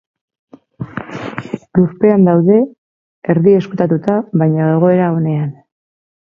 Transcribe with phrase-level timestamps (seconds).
[1.79, 2.57] Lurpean daude,
[3.35, 5.55] erdi ezkutatuta, baina, egoera onean.